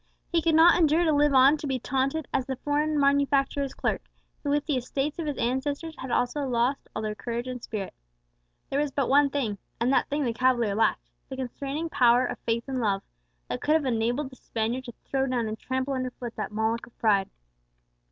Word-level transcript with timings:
He 0.31 0.41
could 0.41 0.55
not 0.55 0.79
endure 0.79 1.03
to 1.03 1.11
live 1.13 1.35
on 1.35 1.57
to 1.57 1.67
be 1.67 1.77
taunted 1.77 2.27
as 2.33 2.47
the 2.47 2.55
foreign 2.55 2.99
manufacturer's 2.99 3.75
clerk, 3.75 4.01
who 4.41 4.49
with 4.49 4.65
the 4.65 4.75
estates 4.77 5.19
of 5.19 5.27
his 5.27 5.37
ancestors 5.37 5.93
had 5.99 6.09
also 6.09 6.47
lost 6.47 6.87
all 6.95 7.03
their 7.03 7.13
courage 7.13 7.45
and 7.47 7.61
spirit. 7.61 7.93
There 8.71 8.79
was 8.79 8.89
but 8.89 9.09
one 9.09 9.29
thing 9.29 9.59
(and 9.79 9.93
that 9.93 10.09
thing 10.09 10.25
the 10.25 10.33
cavalier 10.33 10.73
lacked) 10.73 11.11
the 11.29 11.35
constraining 11.37 11.89
power 11.91 12.25
of 12.25 12.39
faith 12.47 12.63
and 12.67 12.81
love 12.81 13.03
that 13.47 13.61
could 13.61 13.75
have 13.75 13.85
enabled 13.85 14.31
the 14.31 14.37
Spaniard 14.37 14.85
to 14.85 14.93
throw 15.05 15.27
down 15.27 15.47
and 15.47 15.59
trample 15.59 15.93
under 15.93 16.09
foot 16.09 16.35
that 16.35 16.51
Moloch 16.51 16.87
of 16.87 16.97
pride. 16.97 17.29